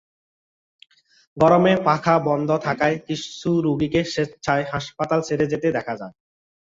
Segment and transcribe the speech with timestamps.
[1.37, 6.13] গরমে পাখা বন্ধ থাকায় কিছু রোগীকে স্বেচ্ছায় হাসপাতাল ছেড়ে যেতে দেখা যায়।